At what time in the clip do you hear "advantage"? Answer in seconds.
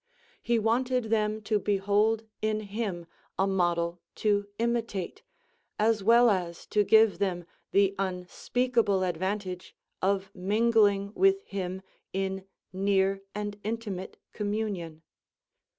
9.03-9.75